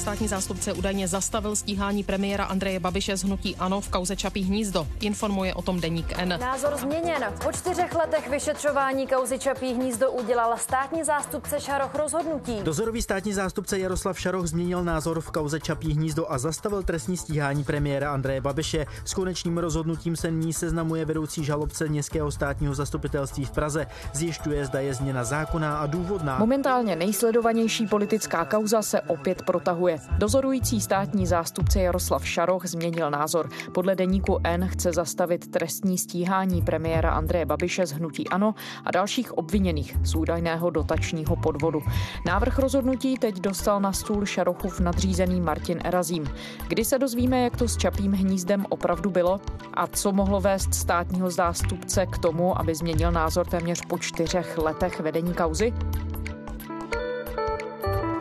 Státní 0.00 0.28
zástupce 0.28 0.72
údajně 0.72 1.08
zastavil 1.08 1.56
stíhání 1.56 2.04
premiéra 2.04 2.44
Andreje 2.44 2.80
Babiše 2.80 3.16
z 3.16 3.24
hnutí 3.24 3.56
ANO 3.56 3.80
v 3.80 3.88
kauze 3.88 4.16
Čapí 4.16 4.42
hnízdo. 4.42 4.86
Informuje 5.00 5.54
o 5.54 5.62
tom 5.62 5.80
deník 5.80 6.18
N. 6.18 6.38
Názor 6.40 6.76
změněn. 6.76 7.24
Po 7.44 7.52
čtyřech 7.52 7.94
letech 7.94 8.30
vyšetřování 8.30 9.06
kauzy 9.06 9.38
Čapí 9.38 9.74
hnízdo 9.74 10.10
udělala 10.12 10.56
státní 10.56 11.04
zástupce 11.04 11.60
Šaroch 11.60 11.94
rozhodnutí. 11.94 12.56
Dozorový 12.62 13.02
státní 13.02 13.32
zástupce 13.32 13.78
Jaroslav 13.78 14.20
Šaroch 14.20 14.46
změnil 14.46 14.84
názor 14.84 15.20
v 15.20 15.30
kauze 15.30 15.60
Čapí 15.60 15.92
hnízdo 15.94 16.32
a 16.32 16.38
zastavil 16.38 16.82
trestní 16.82 17.16
stíhání 17.16 17.64
premiéra 17.64 18.12
Andreje 18.12 18.40
Babiše. 18.40 18.86
S 19.04 19.14
konečným 19.14 19.58
rozhodnutím 19.58 20.16
se 20.16 20.30
ní 20.30 20.52
seznamuje 20.52 21.04
vedoucí 21.04 21.44
žalobce 21.44 21.88
Městského 21.88 22.30
státního 22.30 22.74
zastupitelství 22.74 23.44
v 23.44 23.50
Praze. 23.50 23.86
Zjišťuje, 24.12 24.66
zda 24.66 24.80
je 24.80 24.94
změna 24.94 25.24
zákonná 25.24 25.78
a 25.78 25.86
důvodná. 25.86 26.38
Momentálně 26.38 26.96
nejsledovanější 26.96 27.86
politická 27.86 28.44
kauza 28.44 28.82
se 28.82 29.00
opět 29.00 29.42
protahuje. 29.42 29.89
Dozorující 30.18 30.80
státní 30.80 31.26
zástupce 31.26 31.80
Jaroslav 31.80 32.26
Šaroch 32.26 32.66
změnil 32.66 33.10
názor. 33.10 33.48
Podle 33.74 33.94
deníku 33.94 34.38
N 34.44 34.68
chce 34.68 34.92
zastavit 34.92 35.50
trestní 35.50 35.98
stíhání 35.98 36.62
premiéra 36.62 37.10
Andreje 37.10 37.46
Babiše 37.46 37.86
z 37.86 37.92
hnutí 37.92 38.28
ANO 38.28 38.54
a 38.84 38.90
dalších 38.90 39.38
obviněných 39.38 39.96
z 40.02 40.14
údajného 40.14 40.70
dotačního 40.70 41.36
podvodu. 41.36 41.80
Návrh 42.26 42.58
rozhodnutí 42.58 43.18
teď 43.18 43.40
dostal 43.40 43.80
na 43.80 43.92
stůl 43.92 44.26
Šarochův 44.26 44.80
nadřízený 44.80 45.40
Martin 45.40 45.78
Erazím. 45.84 46.24
Kdy 46.68 46.84
se 46.84 46.98
dozvíme, 46.98 47.42
jak 47.42 47.56
to 47.56 47.68
s 47.68 47.76
Čapím 47.76 48.12
hnízdem 48.12 48.66
opravdu 48.68 49.10
bylo 49.10 49.40
a 49.74 49.86
co 49.86 50.12
mohlo 50.12 50.40
vést 50.40 50.74
státního 50.74 51.30
zástupce 51.30 52.06
k 52.06 52.18
tomu, 52.18 52.58
aby 52.58 52.74
změnil 52.74 53.12
názor 53.12 53.46
téměř 53.46 53.86
po 53.86 53.98
čtyřech 53.98 54.58
letech 54.58 55.00
vedení 55.00 55.34
kauzy? 55.34 55.72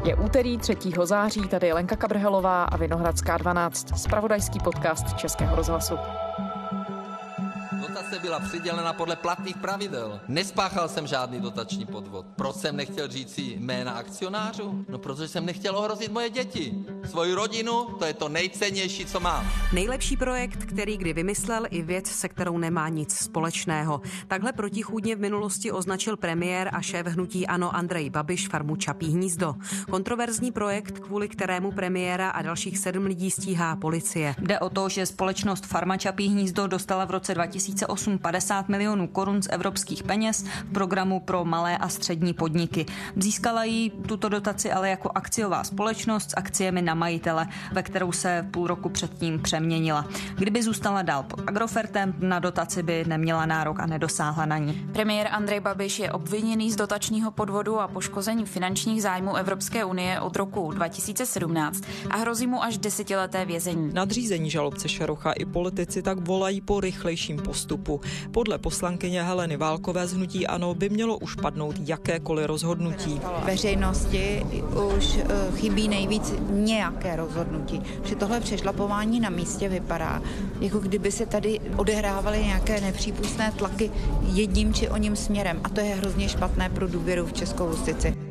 Je 0.04 0.16
úterý 0.16 0.58
3. 0.58 0.78
září, 1.04 1.42
tady 1.42 1.68
je 1.68 1.74
Lenka 1.74 1.96
Kabrhelová 1.96 2.64
a 2.64 2.78
Vinohradská 2.78 3.38
12, 3.38 4.00
spravodajský 4.00 4.60
podcast 4.60 5.18
Českého 5.18 5.56
rozhlasu 5.56 5.96
dotace 8.10 8.20
byla 8.22 8.40
přidělena 8.40 8.94
podle 8.94 9.16
platných 9.16 9.58
pravidel. 9.58 10.20
Nespáchal 10.28 10.90
jsem 10.90 11.08
žádný 11.08 11.40
dotační 11.40 11.86
podvod. 11.86 12.26
Proč 12.36 12.56
jsem 12.56 12.76
nechtěl 12.76 13.08
říct 13.08 13.34
si 13.34 13.42
jména 13.42 13.92
akcionářů? 13.92 14.86
No 14.90 14.98
protože 14.98 15.28
jsem 15.28 15.46
nechtěl 15.46 15.78
ohrozit 15.78 16.12
moje 16.12 16.30
děti. 16.30 16.86
Svoji 17.10 17.34
rodinu, 17.34 17.86
to 18.00 18.06
je 18.06 18.14
to 18.14 18.30
nejcennější, 18.30 19.06
co 19.06 19.20
mám. 19.20 19.48
Nejlepší 19.74 20.18
projekt, 20.18 20.66
který 20.66 20.98
kdy 20.98 21.14
vymyslel 21.14 21.66
i 21.70 21.82
věc, 21.82 22.08
se 22.08 22.30
kterou 22.30 22.58
nemá 22.58 22.90
nic 22.90 23.16
společného. 23.16 24.02
Takhle 24.28 24.54
protichůdně 24.54 25.16
v 25.16 25.20
minulosti 25.20 25.72
označil 25.72 26.18
premiér 26.18 26.70
a 26.74 26.82
šéf 26.82 27.08
hnutí 27.08 27.48
Ano 27.48 27.76
Andrej 27.76 28.10
Babiš 28.10 28.48
farmu 28.48 28.76
Čapí 28.76 29.12
hnízdo. 29.12 29.56
Kontroverzní 29.90 30.52
projekt, 30.52 31.00
kvůli 31.00 31.30
kterému 31.30 31.72
premiéra 31.72 32.30
a 32.30 32.42
dalších 32.42 32.78
sedm 32.78 33.06
lidí 33.06 33.32
stíhá 33.32 33.76
policie. 33.76 34.36
Jde 34.40 34.60
o 34.60 34.70
to, 34.70 34.90
že 34.90 35.06
společnost 35.06 35.66
Farma 35.66 35.98
Čapí 35.98 36.28
hnízdo 36.28 36.68
dostala 36.68 37.06
v 37.06 37.12
roce 37.12 37.36
2008 37.36 38.18
50 38.18 38.70
milionů 38.70 39.08
korun 39.08 39.42
z 39.42 39.48
evropských 39.52 40.04
peněz 40.04 40.46
v 40.70 40.74
programu 40.74 41.20
pro 41.20 41.46
malé 41.46 41.78
a 41.78 41.90
střední 41.90 42.34
podniky. 42.34 42.86
Získala 43.16 43.64
jí 43.64 43.90
tuto 43.90 44.30
dotaci 44.30 44.72
ale 44.72 44.90
jako 44.90 45.12
akciová 45.16 45.64
společnost 45.64 46.32
s 46.32 46.38
akciemi 46.38 46.82
na 46.82 46.99
majitele, 47.00 47.48
ve 47.72 47.84
kterou 47.84 48.12
se 48.12 48.48
půl 48.52 48.68
roku 48.68 48.90
předtím 48.90 49.40
přeměnila. 49.42 50.06
Kdyby 50.36 50.64
zůstala 50.64 51.02
dál 51.02 51.24
pod 51.24 51.40
Agrofertem, 51.48 52.14
na 52.20 52.40
dotaci 52.40 52.84
by 52.84 53.06
neměla 53.08 53.46
nárok 53.46 53.80
a 53.80 53.86
nedosáhla 53.86 54.46
na 54.46 54.58
ní. 54.58 54.74
Premiér 54.94 55.28
Andrej 55.32 55.60
Babiš 55.60 56.00
je 56.00 56.12
obviněný 56.12 56.72
z 56.72 56.76
dotačního 56.76 57.32
podvodu 57.32 57.80
a 57.80 57.88
poškození 57.88 58.46
finančních 58.46 59.02
zájmů 59.02 59.36
Evropské 59.36 59.86
unie 59.86 60.20
od 60.20 60.36
roku 60.36 60.72
2017 60.72 61.84
a 62.10 62.18
hrozí 62.18 62.48
mu 62.48 62.64
až 62.64 62.78
desetileté 62.78 63.46
vězení. 63.46 63.94
Nadřízení 63.94 64.50
žalobce 64.50 64.90
Šarocha 64.90 65.32
i 65.32 65.46
politici 65.46 66.02
tak 66.02 66.18
volají 66.18 66.62
po 66.62 66.80
rychlejším 66.80 67.38
postupu. 67.38 68.02
Podle 68.32 68.58
poslankyně 68.58 69.24
Heleny 69.24 69.58
Válkové 69.58 70.08
z 70.08 70.14
Hnutí 70.14 70.48
Ano 70.48 70.74
by 70.74 70.90
mělo 70.90 71.18
už 71.18 71.36
padnout 71.36 71.76
jakékoliv 71.80 72.46
rozhodnutí. 72.46 73.22
Veřejnosti 73.44 74.46
už 74.98 75.18
eh, 75.18 75.58
chybí 75.58 75.88
nejvíc 75.88 76.34
nějaké 76.90 77.16
rozhodnutí. 77.16 77.82
Při 78.02 78.16
tohle 78.16 78.40
přešlapování 78.40 79.20
na 79.20 79.30
místě 79.30 79.70
vypadá, 79.70 80.22
jako 80.60 80.80
kdyby 80.80 81.12
se 81.12 81.26
tady 81.26 81.60
odehrávaly 81.78 82.46
nějaké 82.46 82.82
nepřípustné 82.82 83.52
tlaky 83.52 83.92
jedním 84.34 84.74
či 84.74 84.90
oním 84.90 85.16
směrem. 85.16 85.62
A 85.64 85.70
to 85.70 85.80
je 85.80 85.96
hrozně 85.96 86.30
špatné 86.30 86.70
pro 86.70 86.88
důvěru 86.88 87.26
v 87.26 87.34
českou 87.34 87.68
justici. 87.68 88.29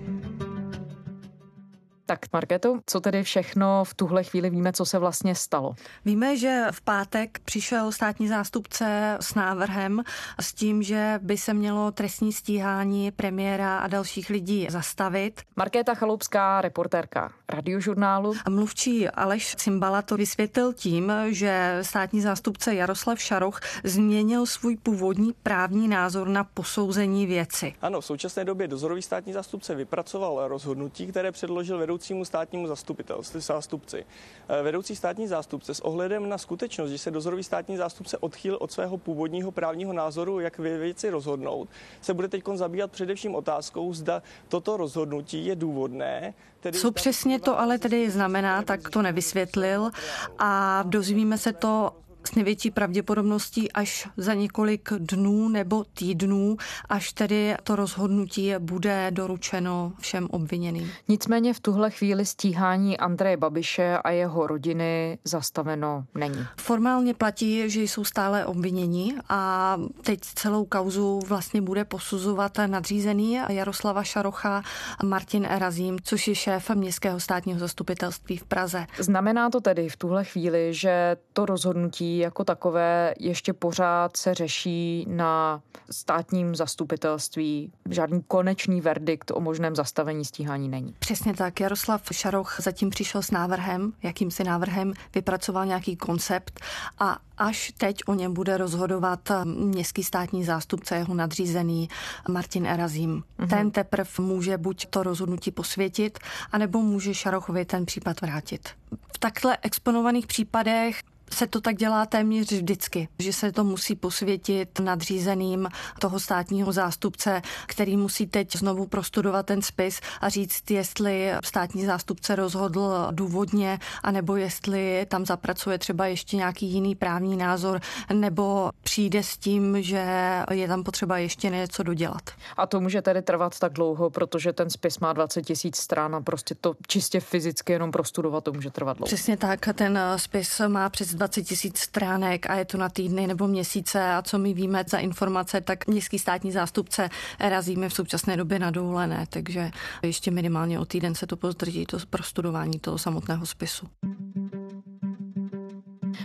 Tak 2.20 2.32
Marketo, 2.32 2.78
co 2.86 3.00
tedy 3.00 3.22
všechno 3.22 3.84
v 3.84 3.94
tuhle 3.94 4.24
chvíli 4.24 4.50
víme, 4.50 4.72
co 4.72 4.84
se 4.84 4.98
vlastně 4.98 5.34
stalo? 5.34 5.74
Víme, 6.04 6.36
že 6.36 6.64
v 6.70 6.80
pátek 6.80 7.38
přišel 7.44 7.92
státní 7.92 8.28
zástupce 8.28 9.16
s 9.20 9.34
návrhem 9.34 10.02
s 10.40 10.54
tím, 10.54 10.82
že 10.82 11.20
by 11.22 11.38
se 11.38 11.54
mělo 11.54 11.90
trestní 11.90 12.32
stíhání 12.32 13.10
premiéra 13.10 13.78
a 13.78 13.86
dalších 13.86 14.30
lidí 14.30 14.66
zastavit. 14.70 15.40
Markéta 15.56 15.94
Chaloupská, 15.94 16.60
reportérka 16.60 17.32
radiožurnálu. 17.48 18.34
A 18.44 18.50
mluvčí 18.50 19.08
Aleš 19.08 19.56
Cimbala 19.56 20.02
to 20.02 20.16
vysvětlil 20.16 20.72
tím, 20.72 21.12
že 21.28 21.78
státní 21.82 22.20
zástupce 22.20 22.74
Jaroslav 22.74 23.20
Šaroch 23.20 23.60
změnil 23.84 24.46
svůj 24.46 24.76
původní 24.76 25.34
právní 25.42 25.88
názor 25.88 26.28
na 26.28 26.44
posouzení 26.44 27.26
věci. 27.26 27.74
Ano, 27.82 28.00
v 28.00 28.04
současné 28.04 28.44
době 28.44 28.68
dozorový 28.68 29.02
státní 29.02 29.32
zástupce 29.32 29.74
vypracoval 29.74 30.48
rozhodnutí, 30.48 31.06
které 31.06 31.32
předložil 31.32 31.78
vedoucí 31.78 32.07
vedoucímu 32.08 32.24
státnímu 32.24 32.66
zastupitelství, 32.66 33.40
zástupci. 33.40 34.04
Eh, 34.48 34.62
vedoucí 34.62 34.96
státní 34.96 35.28
zástupce 35.28 35.74
s 35.74 35.80
ohledem 35.80 36.28
na 36.28 36.38
skutečnost, 36.38 36.90
že 36.90 36.98
se 36.98 37.10
dozorový 37.10 37.42
státní 37.44 37.76
zástupce 37.76 38.18
odchýl 38.18 38.56
od 38.60 38.72
svého 38.72 38.98
původního 38.98 39.50
právního 39.52 39.92
názoru, 39.92 40.40
jak 40.40 40.58
ve 40.58 40.78
věci 40.78 41.10
rozhodnout, 41.10 41.68
se 42.00 42.14
bude 42.14 42.28
teď 42.28 42.44
zabývat 42.54 42.90
především 42.90 43.34
otázkou, 43.34 43.92
zda 43.92 44.22
toto 44.48 44.76
rozhodnutí 44.76 45.46
je 45.46 45.56
důvodné. 45.56 46.34
Tedy 46.60 46.78
Co 46.78 46.92
přesně 46.92 47.40
to 47.40 47.60
ale 47.60 47.78
tedy 47.78 48.10
znamená, 48.10 48.62
tak 48.62 48.90
to 48.90 49.02
nevysvětlil 49.02 49.90
a 50.38 50.82
dozvíme 50.86 51.38
se 51.38 51.52
to 51.52 51.92
s 52.28 52.34
největší 52.34 52.70
pravděpodobností 52.70 53.72
až 53.72 54.08
za 54.16 54.34
několik 54.34 54.88
dnů 54.98 55.48
nebo 55.48 55.84
týdnů, 55.94 56.56
až 56.88 57.12
tedy 57.12 57.54
to 57.62 57.76
rozhodnutí 57.76 58.54
bude 58.58 59.10
doručeno 59.10 59.92
všem 60.00 60.28
obviněným. 60.30 60.90
Nicméně 61.08 61.54
v 61.54 61.60
tuhle 61.60 61.90
chvíli 61.90 62.26
stíhání 62.26 62.98
Andreje 62.98 63.36
Babiše 63.36 63.98
a 63.98 64.10
jeho 64.10 64.46
rodiny 64.46 65.18
zastaveno 65.24 66.04
není. 66.14 66.46
Formálně 66.60 67.14
platí, 67.14 67.70
že 67.70 67.82
jsou 67.82 68.04
stále 68.04 68.46
obviněni 68.46 69.14
a 69.28 69.76
teď 70.02 70.20
celou 70.20 70.64
kauzu 70.64 71.20
vlastně 71.26 71.62
bude 71.62 71.84
posuzovat 71.84 72.52
nadřízený 72.66 73.40
Jaroslava 73.48 74.02
Šarocha 74.02 74.62
a 74.98 75.04
Martin 75.04 75.46
Erazím, 75.50 75.98
což 76.02 76.28
je 76.28 76.34
šéf 76.34 76.70
Městského 76.70 77.20
státního 77.20 77.58
zastupitelství 77.58 78.36
v 78.36 78.44
Praze. 78.44 78.86
Znamená 78.98 79.50
to 79.50 79.60
tedy 79.60 79.88
v 79.88 79.96
tuhle 79.96 80.24
chvíli, 80.24 80.74
že 80.74 81.16
to 81.32 81.46
rozhodnutí 81.46 82.17
jako 82.18 82.44
takové 82.44 83.14
ještě 83.18 83.52
pořád 83.52 84.16
se 84.16 84.34
řeší 84.34 85.06
na 85.08 85.62
státním 85.90 86.54
zastupitelství. 86.54 87.72
Žádný 87.90 88.22
konečný 88.28 88.80
verdikt 88.80 89.30
o 89.30 89.40
možném 89.40 89.76
zastavení 89.76 90.24
stíhání 90.24 90.68
není. 90.68 90.94
Přesně 90.98 91.34
tak. 91.34 91.60
Jaroslav 91.60 92.02
Šaroch 92.12 92.60
zatím 92.60 92.90
přišel 92.90 93.22
s 93.22 93.30
návrhem, 93.30 93.92
jakýmsi 94.02 94.44
návrhem, 94.44 94.92
vypracoval 95.14 95.66
nějaký 95.66 95.96
koncept 95.96 96.60
a 96.98 97.18
až 97.38 97.72
teď 97.78 98.00
o 98.06 98.14
něm 98.14 98.34
bude 98.34 98.56
rozhodovat 98.56 99.28
městský 99.44 100.04
státní 100.04 100.44
zástupce, 100.44 100.96
jeho 100.96 101.14
nadřízený 101.14 101.88
Martin 102.28 102.66
Erazím. 102.66 103.24
Mm-hmm. 103.38 103.48
Ten 103.48 103.70
teprve 103.70 104.10
může 104.18 104.58
buď 104.58 104.86
to 104.86 105.02
rozhodnutí 105.02 105.50
posvětit, 105.50 106.18
anebo 106.52 106.82
může 106.82 107.14
Šarochovi 107.14 107.64
ten 107.64 107.86
případ 107.86 108.20
vrátit. 108.20 108.68
V 109.14 109.18
takhle 109.18 109.58
exponovaných 109.62 110.26
případech 110.26 111.02
se 111.30 111.46
to 111.46 111.60
tak 111.60 111.76
dělá 111.76 112.06
téměř 112.06 112.52
vždycky, 112.52 113.08
že 113.18 113.32
se 113.32 113.52
to 113.52 113.64
musí 113.64 113.94
posvětit 113.94 114.80
nadřízeným 114.80 115.68
toho 115.98 116.20
státního 116.20 116.72
zástupce, 116.72 117.42
který 117.66 117.96
musí 117.96 118.26
teď 118.26 118.56
znovu 118.56 118.86
prostudovat 118.86 119.46
ten 119.46 119.62
spis 119.62 120.00
a 120.20 120.28
říct, 120.28 120.70
jestli 120.70 121.30
státní 121.44 121.86
zástupce 121.86 122.36
rozhodl 122.36 123.08
důvodně, 123.10 123.78
anebo 124.02 124.36
jestli 124.36 125.06
tam 125.08 125.26
zapracuje 125.26 125.78
třeba 125.78 126.06
ještě 126.06 126.36
nějaký 126.36 126.66
jiný 126.66 126.94
právní 126.94 127.36
názor, 127.36 127.80
nebo 128.12 128.70
přijde 128.82 129.22
s 129.22 129.36
tím, 129.36 129.82
že 129.82 130.04
je 130.50 130.68
tam 130.68 130.82
potřeba 130.82 131.18
ještě 131.18 131.50
něco 131.50 131.82
dodělat. 131.82 132.30
A 132.56 132.66
to 132.66 132.80
může 132.80 133.02
tedy 133.02 133.22
trvat 133.22 133.58
tak 133.58 133.72
dlouho, 133.72 134.10
protože 134.10 134.52
ten 134.52 134.70
spis 134.70 134.98
má 134.98 135.12
20 135.12 135.42
tisíc 135.42 135.76
stran 135.76 136.14
a 136.14 136.20
prostě 136.20 136.54
to 136.54 136.74
čistě 136.86 137.20
fyzicky 137.20 137.72
jenom 137.72 137.90
prostudovat 137.90 138.44
to 138.44 138.52
může 138.52 138.70
trvat 138.70 138.96
dlouho. 138.96 139.06
Přesně 139.06 139.36
tak, 139.36 139.68
ten 139.74 139.98
spis 140.16 140.60
má 140.68 140.88
přes 140.88 141.14
20 141.18 141.38
20 141.38 141.48
tisíc 141.48 141.78
stránek 141.78 142.50
a 142.50 142.54
je 142.54 142.64
to 142.64 142.78
na 142.78 142.88
týdny 142.88 143.26
nebo 143.26 143.48
měsíce 143.48 144.12
a 144.12 144.22
co 144.22 144.38
my 144.38 144.54
víme 144.54 144.84
za 144.88 144.98
informace, 144.98 145.60
tak 145.60 145.86
městský 145.86 146.18
státní 146.18 146.52
zástupce 146.52 147.08
razíme 147.40 147.88
v 147.88 147.94
současné 147.94 148.36
době 148.36 148.58
na 148.58 148.70
dovolené, 148.70 149.26
takže 149.30 149.70
ještě 150.02 150.30
minimálně 150.30 150.78
o 150.78 150.84
týden 150.84 151.14
se 151.14 151.26
to 151.26 151.36
pozdrží 151.36 151.86
to 151.86 151.98
prostudování 152.10 152.78
toho 152.78 152.98
samotného 152.98 153.46
spisu. 153.46 153.86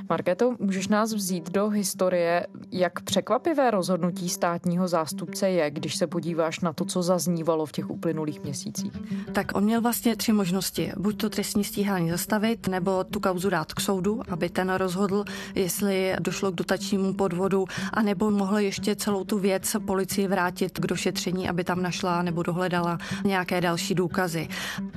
Marketo, 0.10 0.56
můžeš 0.60 0.88
nás 0.88 1.14
vzít 1.14 1.52
do 1.52 1.70
historie, 1.70 2.48
jak 2.74 3.02
překvapivé 3.02 3.72
rozhodnutí 3.72 4.30
státního 4.30 4.88
zástupce 4.88 5.50
je, 5.50 5.72
když 5.72 5.96
se 5.96 6.08
podíváš 6.08 6.60
na 6.60 6.74
to, 6.74 6.86
co 6.86 7.04
zaznívalo 7.04 7.66
v 7.66 7.72
těch 7.72 7.90
uplynulých 7.90 8.44
měsících? 8.44 8.92
Tak 9.32 9.52
on 9.56 9.64
měl 9.64 9.82
vlastně 9.82 10.16
tři 10.16 10.34
možnosti. 10.34 10.92
Buď 10.98 11.18
to 11.18 11.30
trestní 11.30 11.64
stíhání 11.64 12.10
zastavit, 12.10 12.68
nebo 12.68 13.04
tu 13.04 13.20
kauzu 13.20 13.50
dát 13.50 13.74
k 13.74 13.80
soudu, 13.80 14.22
aby 14.30 14.50
ten 14.50 14.74
rozhodl, 14.74 15.26
jestli 15.56 16.16
došlo 16.20 16.52
k 16.52 16.56
dotačnímu 16.56 17.14
podvodu, 17.14 17.66
a 17.94 18.02
nebo 18.02 18.32
mohl 18.32 18.58
ještě 18.58 18.96
celou 18.96 19.24
tu 19.24 19.40
věc 19.40 19.76
policii 19.86 20.28
vrátit 20.28 20.80
k 20.80 20.88
došetření, 20.88 21.50
aby 21.50 21.64
tam 21.64 21.82
našla 21.82 22.22
nebo 22.22 22.44
dohledala 22.44 22.98
nějaké 23.24 23.62
další 23.62 23.96
důkazy. 23.96 24.48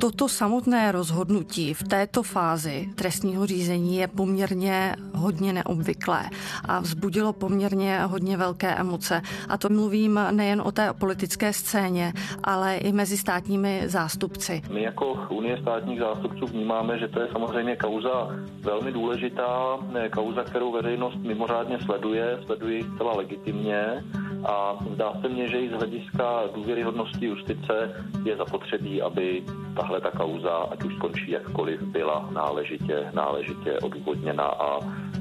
Toto 0.00 0.28
samotné 0.28 0.92
rozhodnutí 0.92 1.74
v 1.74 1.82
této 1.82 2.22
fázi 2.22 2.88
trestního 2.94 3.46
řízení 3.46 3.96
je 3.96 4.08
poměrně 4.08 4.96
hodně 5.14 5.52
neobvyklé 5.52 6.30
a 6.64 6.80
vzbudilo 6.80 7.32
poměrně 7.32 7.65
hodně 8.06 8.36
velké 8.36 8.74
emoce. 8.74 9.22
A 9.48 9.58
to 9.58 9.68
mluvím 9.68 10.20
nejen 10.30 10.60
o 10.60 10.72
té 10.72 10.92
politické 10.92 11.52
scéně, 11.52 12.12
ale 12.44 12.76
i 12.76 12.92
mezi 12.92 13.16
státními 13.16 13.82
zástupci. 13.86 14.62
My 14.70 14.82
jako 14.82 15.26
Unie 15.30 15.58
státních 15.62 16.00
zástupců 16.00 16.46
vnímáme, 16.46 16.98
že 16.98 17.08
to 17.08 17.20
je 17.20 17.28
samozřejmě 17.32 17.76
kauza 17.76 18.28
velmi 18.60 18.92
důležitá, 18.92 19.78
kauza, 20.10 20.44
kterou 20.44 20.72
veřejnost 20.72 21.16
mimořádně 21.16 21.78
sleduje, 21.84 22.38
sleduje 22.46 22.84
zcela 22.94 23.16
legitimně 23.16 24.04
a 24.48 24.78
zdá 24.94 25.12
se 25.20 25.28
mně, 25.28 25.48
že 25.48 25.60
i 25.60 25.68
z 25.68 25.72
hlediska 25.72 26.42
důvěryhodnosti 26.54 27.26
justice 27.26 28.04
je 28.24 28.36
zapotřebí, 28.36 29.02
aby 29.02 29.42
tahle 29.76 30.00
ta 30.00 30.10
kauza, 30.10 30.50
ať 30.50 30.84
už 30.84 30.94
skončí 30.94 31.30
jakkoliv, 31.30 31.82
byla 31.82 32.28
náležitě, 32.32 33.10
náležitě 33.14 33.78
odůvodněna 33.78 34.44
a 34.44 34.80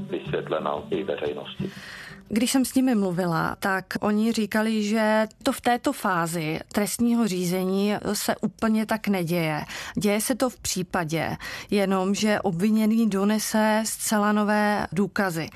vysvětlena 0.10 0.76
i 0.90 1.04
veřejnosti. 1.04 1.72
Když 2.36 2.52
jsem 2.52 2.66
s 2.66 2.74
nimi 2.74 2.96
mluvila, 2.96 3.56
tak 3.60 3.86
oni 4.00 4.32
říkali, 4.32 4.84
že 4.84 5.28
to 5.44 5.52
v 5.52 5.62
této 5.62 5.94
fázi 5.94 6.60
trestního 6.74 7.28
řízení 7.28 7.94
se 8.14 8.36
úplně 8.36 8.86
tak 8.86 9.08
neděje. 9.08 9.66
Děje 9.98 10.22
se 10.22 10.36
to 10.36 10.50
v 10.50 10.60
případě 10.60 11.38
jenom, 11.70 12.16
že 12.16 12.42
obviněný 12.42 13.10
donese 13.10 13.84
zcela 13.86 14.32
nové 14.32 14.88
důkazy. 14.92 15.50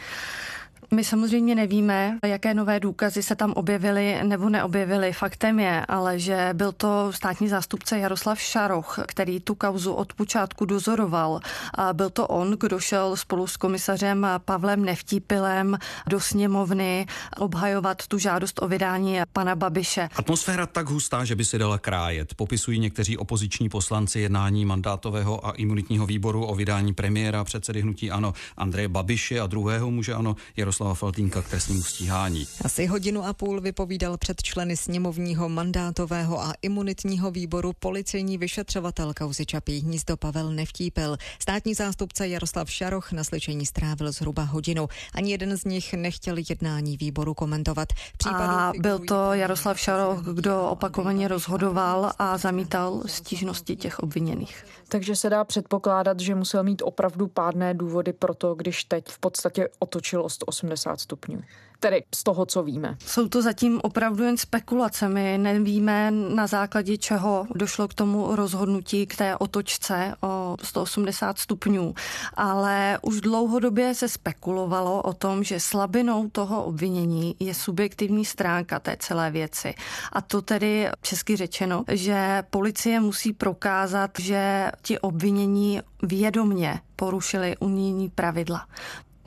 My 0.94 1.04
samozřejmě 1.04 1.56
nevíme, 1.56 2.18
jaké 2.26 2.54
nové 2.54 2.80
důkazy 2.80 3.24
se 3.24 3.36
tam 3.36 3.52
objevily 3.52 4.20
nebo 4.24 4.50
neobjevily. 4.50 5.14
Faktem 5.14 5.60
je, 5.60 5.86
ale 5.86 6.20
že 6.20 6.50
byl 6.54 6.72
to 6.72 7.12
státní 7.14 7.48
zástupce 7.48 8.00
Jaroslav 8.00 8.40
Šaroch, 8.42 9.00
který 9.08 9.40
tu 9.40 9.56
kauzu 9.56 9.94
od 9.94 10.14
počátku 10.14 10.66
dozoroval. 10.66 11.40
A 11.74 11.94
byl 11.94 12.10
to 12.10 12.28
on, 12.28 12.56
kdo 12.60 12.80
šel 12.80 13.16
spolu 13.16 13.48
s 13.48 13.58
komisařem 13.58 14.28
Pavlem 14.46 14.86
Nevtípilem 14.86 15.78
do 16.08 16.20
sněmovny 16.20 17.06
obhajovat 17.38 18.08
tu 18.08 18.18
žádost 18.18 18.62
o 18.62 18.68
vydání 18.68 19.20
pana 19.34 19.56
Babiše. 19.56 20.10
Atmosféra 20.16 20.66
tak 20.66 20.90
hustá, 20.90 21.26
že 21.26 21.36
by 21.36 21.46
se 21.46 21.58
dala 21.58 21.78
krájet. 21.78 22.34
Popisují 22.34 22.80
někteří 22.80 23.18
opoziční 23.18 23.70
poslanci 23.70 24.20
jednání 24.20 24.66
mandátového 24.66 25.48
a 25.48 25.52
imunitního 25.52 26.06
výboru 26.06 26.46
o 26.46 26.56
vydání 26.56 26.94
premiéra 26.94 27.44
předsedy 27.44 27.82
hnutí 27.82 28.12
Ano 28.12 28.34
Andreje 28.58 28.88
Babiše 28.88 29.40
a 29.40 29.48
druhého 29.48 29.92
muže 29.92 30.14
Ano 30.14 30.36
Jaroslava 30.58 30.79
Jaroslava 30.80 30.96
Faltínka 30.96 31.42
k 31.42 31.50
trestnímu 31.50 31.84
stíhání. 31.84 32.48
Asi 32.66 32.86
hodinu 32.86 33.26
a 33.26 33.34
půl 33.34 33.62
vypovídal 33.62 34.18
před 34.18 34.42
členy 34.42 34.78
sněmovního 34.78 35.50
mandátového 35.50 36.42
a 36.42 36.54
imunitního 36.62 37.32
výboru 37.32 37.74
policejní 37.80 38.38
vyšetřovatel 38.38 39.14
kauzy 39.14 39.46
Čapí 39.46 39.80
hnízdo 39.80 40.18
Pavel 40.18 40.52
Nevtípil. 40.52 41.18
Státní 41.40 41.74
zástupce 41.74 42.28
Jaroslav 42.28 42.72
Šaroch 42.72 43.12
na 43.12 43.24
slyšení 43.24 43.66
strávil 43.66 44.12
zhruba 44.12 44.44
hodinu. 44.44 44.88
Ani 45.14 45.32
jeden 45.32 45.58
z 45.58 45.66
nich 45.66 45.94
nechtěl 45.94 46.36
jednání 46.50 46.98
výboru 46.98 47.34
komentovat. 47.34 47.88
a 48.34 48.72
byl 48.80 49.00
to 49.00 49.34
Jaroslav 49.34 49.80
Šaroch, 49.80 50.22
kdo 50.22 50.70
opakovaně 50.70 51.28
rozhodoval 51.28 52.12
a 52.20 52.38
zamítal 52.38 53.02
stížnosti 53.06 53.76
těch 53.76 54.00
obviněných. 54.00 54.66
Takže 54.88 55.16
se 55.16 55.30
dá 55.30 55.44
předpokládat, 55.44 56.20
že 56.20 56.36
musel 56.36 56.64
mít 56.64 56.82
opravdu 56.86 57.28
pádné 57.28 57.74
důvody 57.74 58.14
pro 58.14 58.34
to, 58.34 58.56
když 58.56 58.84
teď 58.84 59.08
v 59.08 59.20
podstatě 59.20 59.70
otočil 59.80 60.22
o 60.22 60.30
180 60.30 60.69
stupňů. 60.78 61.42
Tedy 61.80 62.04
z 62.16 62.24
toho, 62.24 62.46
co 62.46 62.64
víme. 62.64 62.98
Jsou 63.06 63.28
to 63.28 63.42
zatím 63.42 63.80
opravdu 63.84 64.24
jen 64.24 64.38
spekulace. 64.38 65.10
My 65.10 65.38
nevíme, 65.38 66.12
na 66.12 66.48
základě 66.48 66.98
čeho 66.98 67.48
došlo 67.56 67.88
k 67.88 67.94
tomu 67.94 68.36
rozhodnutí, 68.36 69.06
k 69.08 69.16
té 69.16 69.38
otočce 69.38 70.16
o 70.22 70.58
180 70.64 71.40
stupňů. 71.40 71.94
Ale 72.34 73.00
už 73.02 73.22
dlouhodobě 73.22 73.96
se 73.96 74.10
spekulovalo 74.10 75.02
o 75.02 75.14
tom, 75.14 75.44
že 75.44 75.60
slabinou 75.60 76.30
toho 76.30 76.64
obvinění 76.64 77.36
je 77.40 77.54
subjektivní 77.54 78.26
stránka 78.26 78.80
té 78.80 78.98
celé 79.00 79.32
věci. 79.32 79.74
A 80.14 80.22
to 80.22 80.42
tedy 80.42 80.88
česky 81.02 81.36
řečeno, 81.36 81.84
že 81.88 82.44
policie 82.50 83.00
musí 83.00 83.34
prokázat, 83.34 84.12
že 84.20 84.72
ti 84.82 85.00
obvinění 85.00 85.82
vědomně 86.04 86.80
porušili 86.96 87.58
unijní 87.58 88.10
pravidla 88.10 88.66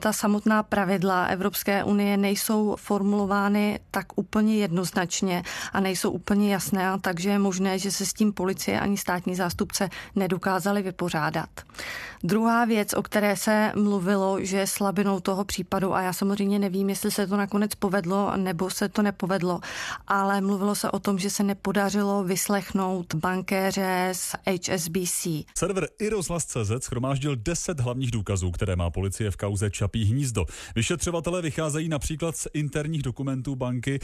ta 0.03 0.13
samotná 0.13 0.63
pravidla 0.63 1.25
Evropské 1.25 1.83
unie 1.83 2.17
nejsou 2.17 2.75
formulovány 2.79 3.79
tak 3.91 4.05
úplně 4.15 4.55
jednoznačně 4.55 5.43
a 5.73 5.79
nejsou 5.79 6.11
úplně 6.11 6.53
jasné, 6.53 6.91
takže 7.01 7.29
je 7.29 7.39
možné, 7.39 7.79
že 7.79 7.91
se 7.91 8.05
s 8.05 8.13
tím 8.13 8.33
policie 8.33 8.79
ani 8.79 8.97
státní 8.97 9.35
zástupce 9.35 9.89
nedokázali 10.15 10.81
vypořádat. 10.81 11.49
Druhá 12.23 12.65
věc, 12.65 12.93
o 12.93 13.03
které 13.03 13.35
se 13.35 13.71
mluvilo, 13.75 14.37
že 14.45 14.57
je 14.57 14.67
slabinou 14.67 15.19
toho 15.19 15.45
případu, 15.45 15.93
a 15.93 16.01
já 16.01 16.13
samozřejmě 16.13 16.59
nevím, 16.59 16.89
jestli 16.89 17.11
se 17.11 17.27
to 17.27 17.37
nakonec 17.37 17.75
povedlo 17.75 18.37
nebo 18.37 18.69
se 18.69 18.89
to 18.89 19.01
nepovedlo, 19.01 19.59
ale 20.07 20.41
mluvilo 20.41 20.75
se 20.75 20.91
o 20.91 20.99
tom, 20.99 21.19
že 21.19 21.29
se 21.29 21.43
nepodařilo 21.43 22.23
vyslechnout 22.23 23.15
bankéře 23.15 24.09
z 24.13 24.35
HSBC. 24.45 25.27
Server 25.57 25.87
iRozhlas.cz 25.99 26.71
schromáždil 26.79 27.35
10 27.35 27.79
hlavních 27.79 28.11
důkazů, 28.11 28.51
které 28.51 28.75
má 28.75 28.89
policie 28.89 29.31
v 29.31 29.37
kauze 29.37 29.69
Čapí 29.93 30.05
hnízdo. 30.05 30.45
Vyšetřovatelé 30.75 31.41
vycházejí 31.41 31.89
například 31.89 32.37
z 32.37 32.47
interních 32.53 33.01
dokumentů 33.01 33.55
banky, 33.55 33.99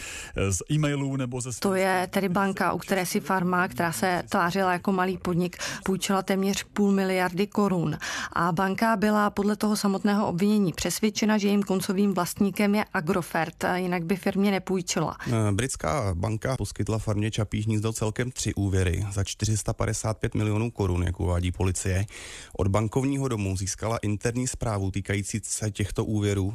z 0.49 0.61
e-mailů 0.71 1.15
nebo 1.15 1.41
ze... 1.41 1.49
To 1.59 1.75
je 1.75 2.07
tedy 2.11 2.29
banka, 2.29 2.73
u 2.73 2.77
které 2.77 3.05
si 3.05 3.19
farma, 3.19 3.67
která 3.67 3.91
se 3.91 4.23
tvářila 4.29 4.73
jako 4.73 4.91
malý 4.91 5.17
podnik, 5.17 5.57
půjčila 5.85 6.21
téměř 6.21 6.63
půl 6.73 6.91
miliardy 6.91 7.47
korun. 7.47 7.97
A 8.33 8.51
banka 8.51 8.95
byla 8.95 9.29
podle 9.29 9.55
toho 9.55 9.75
samotného 9.75 10.27
obvinění 10.27 10.73
přesvědčena, 10.73 11.37
že 11.37 11.47
jejím 11.47 11.63
koncovým 11.63 12.13
vlastníkem 12.13 12.75
je 12.75 12.85
Agrofert, 12.93 13.65
jinak 13.75 14.05
by 14.05 14.15
firmě 14.15 14.51
nepůjčila. 14.51 15.17
Eh, 15.27 15.51
britská 15.51 16.11
banka 16.13 16.57
poskytla 16.57 16.97
farmě 16.97 17.31
Čapí 17.31 17.61
hnízdo 17.61 17.93
celkem 17.93 18.31
tři 18.31 18.53
úvěry 18.53 19.05
za 19.11 19.23
455 19.23 20.35
milionů 20.35 20.71
korun, 20.71 21.03
jak 21.03 21.19
uvádí 21.19 21.51
policie. 21.51 22.05
Od 22.57 22.67
bankovního 22.67 23.27
domu 23.27 23.57
získala 23.57 23.97
interní 23.97 24.47
zprávu 24.47 24.91
týkající 24.91 25.41
se 25.43 25.71
těchto 25.79 26.05
úvěrů. 26.05 26.53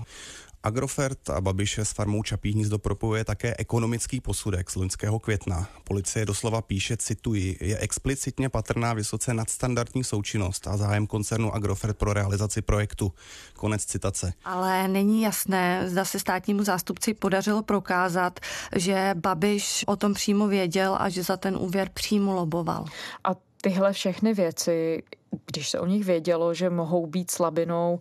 Agrofert 0.63 1.31
a 1.31 1.41
Babiše 1.41 1.85
s 1.85 1.93
farmou 1.93 2.23
Čapí 2.23 2.53
hnízdo 2.53 2.79
propojuje 2.79 3.25
také 3.25 3.55
ekonomický 3.59 4.21
posudek 4.21 4.71
z 4.71 4.77
loňského 4.77 5.19
května. 5.19 5.69
Policie 5.85 6.27
doslova 6.27 6.63
píše, 6.63 6.97
cituji, 6.97 7.57
je 7.61 7.79
explicitně 7.79 8.49
patrná 8.49 8.93
vysoce 8.93 9.35
nadstandardní 9.35 10.05
součinnost 10.05 10.67
a 10.67 10.77
zájem 10.77 11.07
koncernu 11.07 11.55
Agrofert 11.55 11.97
pro 11.97 12.13
realizaci 12.13 12.63
projektu. 12.63 13.13
Konec 13.57 13.85
citace. 13.85 14.33
Ale 14.45 14.89
není 14.89 15.23
jasné, 15.23 15.89
zda 15.89 16.05
se 16.05 16.19
státnímu 16.19 16.65
zástupci 16.65 17.15
podařilo 17.15 17.63
prokázat, 17.63 18.41
že 18.77 19.11
Babiš 19.15 19.85
o 19.87 19.97
tom 19.97 20.15
přímo 20.15 20.49
věděl 20.49 20.97
a 21.01 21.09
že 21.09 21.23
za 21.23 21.37
ten 21.37 21.57
úvěr 21.57 21.91
přímo 21.95 22.35
loboval. 22.35 22.85
A 23.25 23.31
tyhle 23.63 23.93
všechny 23.93 24.35
věci, 24.35 25.03
když 25.47 25.69
se 25.69 25.81
o 25.81 25.87
nich 25.87 26.05
vědělo, 26.05 26.55
že 26.55 26.71
mohou 26.71 27.07
být 27.07 27.31
slabinou, 27.31 28.01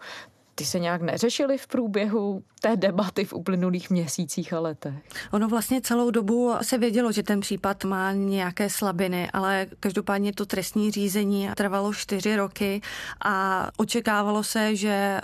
ty 0.56 0.66
se 0.66 0.80
nějak 0.80 1.02
neřešily 1.02 1.58
v 1.58 1.68
průběhu 1.68 2.44
té 2.62 2.76
debaty 2.76 3.26
v 3.26 3.34
uplynulých 3.34 3.90
měsících 3.90 4.54
a 4.54 4.60
letech? 4.60 4.94
Ono 5.32 5.48
vlastně 5.48 5.82
celou 5.82 6.12
dobu 6.12 6.54
se 6.62 6.78
vědělo, 6.78 7.12
že 7.12 7.24
ten 7.24 7.40
případ 7.40 7.84
má 7.84 8.12
nějaké 8.12 8.70
slabiny, 8.70 9.30
ale 9.34 9.68
každopádně 9.80 10.34
to 10.34 10.46
trestní 10.46 10.92
řízení 10.92 11.50
trvalo 11.56 11.94
čtyři 11.94 12.36
roky 12.36 12.82
a 13.26 13.68
očekávalo 13.78 14.44
se, 14.44 14.76
že 14.76 15.22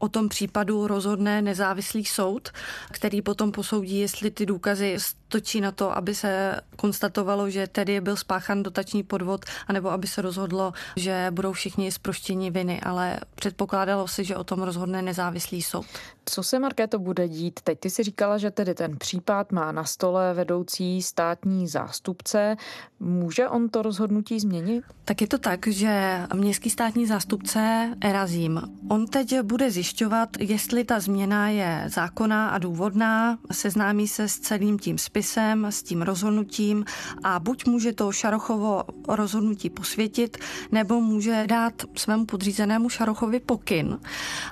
O 0.00 0.08
tom 0.08 0.28
případu 0.28 0.86
rozhodne 0.86 1.42
nezávislý 1.42 2.04
soud, 2.04 2.48
který 2.92 3.22
potom 3.22 3.52
posoudí, 3.52 3.98
jestli 3.98 4.30
ty 4.30 4.46
důkazy 4.46 4.94
z 4.98 5.14
točí 5.28 5.60
na 5.60 5.72
to, 5.72 5.96
aby 5.96 6.14
se 6.14 6.60
konstatovalo, 6.76 7.50
že 7.50 7.66
tedy 7.66 8.00
byl 8.00 8.16
spáchan 8.16 8.62
dotační 8.62 9.02
podvod, 9.02 9.44
anebo 9.66 9.90
aby 9.90 10.06
se 10.06 10.22
rozhodlo, 10.22 10.72
že 10.96 11.26
budou 11.30 11.52
všichni 11.52 11.92
zproštěni 11.92 12.50
viny, 12.50 12.80
ale 12.80 13.20
předpokládalo 13.34 14.08
se, 14.08 14.24
že 14.24 14.36
o 14.36 14.44
tom 14.44 14.62
rozhodne 14.62 15.02
nezávislý 15.02 15.62
soud. 15.62 15.86
Co 16.24 16.42
se, 16.42 16.58
Markéto, 16.58 16.98
bude 16.98 17.28
dít 17.28 17.60
teď? 17.64 17.80
Ty 17.80 17.90
si 17.90 18.02
říkala, 18.02 18.38
že 18.38 18.50
tedy 18.50 18.74
ten 18.74 18.98
případ 18.98 19.52
má 19.52 19.72
na 19.72 19.84
stole 19.84 20.34
vedoucí 20.34 21.02
státní 21.02 21.68
zástupce. 21.68 22.56
Může 23.00 23.48
on 23.48 23.68
to 23.68 23.82
rozhodnutí 23.82 24.40
změnit? 24.40 24.84
Tak 25.04 25.20
je 25.20 25.26
to 25.26 25.38
tak, 25.38 25.66
že 25.66 26.22
městský 26.34 26.70
státní 26.70 27.06
zástupce 27.06 27.90
Erazím, 28.00 28.62
on 28.90 29.06
teď 29.06 29.40
bude 29.40 29.70
zjišťovat, 29.70 30.28
jestli 30.38 30.84
ta 30.84 31.00
změna 31.00 31.48
je 31.48 31.84
zákonná 31.86 32.48
a 32.48 32.58
důvodná, 32.58 33.38
seznámí 33.52 34.08
se 34.08 34.28
s 34.28 34.38
celým 34.38 34.78
tím 34.78 34.98
spisem, 34.98 35.17
s 35.22 35.82
tím 35.82 36.02
rozhodnutím 36.02 36.84
a 37.24 37.40
buď 37.40 37.66
může 37.66 37.92
to 37.92 38.12
Šarochovo 38.12 38.82
rozhodnutí 39.08 39.70
posvětit, 39.70 40.38
nebo 40.72 41.00
může 41.00 41.44
dát 41.46 41.72
svému 41.96 42.26
podřízenému 42.26 42.88
Šarochovi 42.88 43.40
pokyn, 43.40 43.98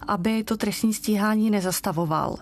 aby 0.06 0.44
to 0.44 0.56
trestní 0.56 0.94
stíhání 0.94 1.50
nezastavoval. 1.50 2.36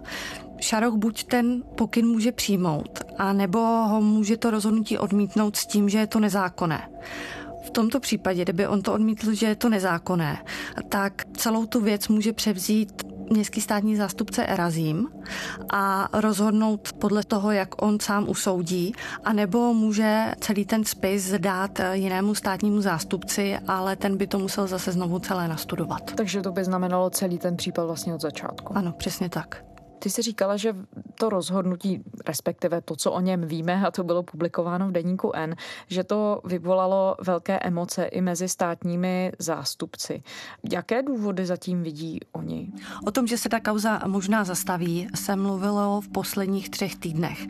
Šaroch 0.61 0.95
buď 0.95 1.25
ten 1.25 1.63
pokyn 1.77 2.07
může 2.07 2.33
přijmout, 2.33 2.99
a 3.19 3.33
nebo 3.33 3.59
ho 3.61 4.01
může 4.01 4.37
to 4.37 4.51
rozhodnutí 4.51 4.99
odmítnout 4.99 5.57
s 5.57 5.67
tím, 5.67 5.89
že 5.89 5.99
je 5.99 6.07
to 6.07 6.21
nezákonné. 6.21 6.89
V 7.67 7.71
tomto 7.71 8.01
případě, 8.01 8.43
kdyby 8.43 8.67
on 8.67 8.83
to 8.83 8.93
odmítl, 8.93 9.35
že 9.35 9.47
je 9.47 9.57
to 9.57 9.69
nezákonné, 9.69 10.45
tak 10.89 11.23
celou 11.37 11.67
tu 11.67 11.81
věc 11.81 12.09
může 12.09 12.33
převzít 12.33 13.14
městský 13.31 13.61
státní 13.61 13.97
zástupce 13.97 14.47
Erazím 14.47 15.09
a 15.73 16.09
rozhodnout 16.13 16.93
podle 16.93 17.25
toho, 17.25 17.51
jak 17.51 17.83
on 17.83 18.01
sám 18.01 18.29
usoudí, 18.29 18.95
anebo 19.25 19.75
může 19.75 20.35
celý 20.41 20.65
ten 20.65 20.85
spis 20.85 21.35
dát 21.39 21.81
jinému 21.93 22.35
státnímu 22.35 22.81
zástupci, 22.81 23.59
ale 23.69 23.97
ten 23.97 24.17
by 24.17 24.27
to 24.27 24.39
musel 24.39 24.67
zase 24.67 24.93
znovu 24.93 25.19
celé 25.19 25.49
nastudovat. 25.49 26.13
Takže 26.15 26.43
to 26.43 26.53
by 26.53 26.65
znamenalo 26.65 27.11
celý 27.11 27.39
ten 27.39 27.57
případ 27.57 27.85
vlastně 27.85 28.15
od 28.15 28.21
začátku. 28.21 28.77
Ano, 28.77 28.93
přesně 28.93 29.29
tak. 29.29 29.65
Ty 30.05 30.11
jsi 30.11 30.23
říkala, 30.23 30.57
že 30.57 30.77
to 31.15 31.29
rozhodnutí, 31.29 32.05
respektive 32.27 32.81
to, 32.81 32.97
co 32.97 33.13
o 33.13 33.21
něm 33.21 33.47
víme, 33.47 33.87
a 33.87 33.91
to 33.91 34.05
bylo 34.05 34.23
publikováno 34.23 34.89
v 34.89 34.93
deníku 34.93 35.33
N, 35.35 35.57
že 35.89 36.05
to 36.05 36.41
vyvolalo 36.45 37.17
velké 37.21 37.59
emoce 37.59 38.05
i 38.05 38.21
mezi 38.21 38.49
státními 38.49 39.33
zástupci. 39.39 40.23
Jaké 40.73 41.03
důvody 41.03 41.47
zatím 41.47 41.83
vidí 41.83 42.21
oni? 42.33 42.73
O 43.07 43.11
tom, 43.11 43.27
že 43.27 43.39
se 43.39 43.49
ta 43.49 43.61
kauza 43.61 44.01
možná 44.07 44.45
zastaví, 44.45 45.09
se 45.15 45.37
mluvilo 45.37 46.01
v 46.01 46.09
posledních 46.09 46.71
třech 46.71 46.97
týdnech. 46.97 47.47